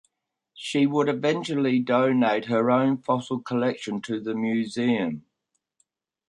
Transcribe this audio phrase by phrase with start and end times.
[0.55, 5.27] She would eventually donate her own fossil collection to the museum.